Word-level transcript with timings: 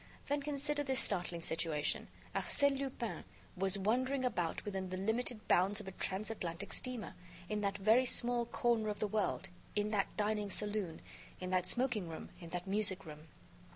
Then 0.25 0.41
consider 0.41 0.81
this 0.83 0.99
startling 0.99 1.43
situation: 1.43 2.07
Arsène 2.35 2.79
Lupin 2.79 3.23
was 3.55 3.77
wandering 3.77 4.25
about 4.25 4.65
within 4.65 4.89
the 4.89 4.97
limited 4.97 5.47
bounds 5.47 5.79
of 5.79 5.87
a 5.87 5.91
transatlantic 5.91 6.73
steamer; 6.73 7.13
in 7.49 7.61
that 7.61 7.77
very 7.77 8.05
small 8.07 8.47
corner 8.47 8.89
of 8.89 8.97
the 8.97 9.05
world, 9.05 9.49
in 9.75 9.91
that 9.91 10.07
dining 10.17 10.49
saloon, 10.49 11.01
in 11.39 11.51
that 11.51 11.67
smoking 11.67 12.09
room, 12.09 12.29
in 12.39 12.49
that 12.49 12.65
music 12.65 13.05
room! 13.05 13.27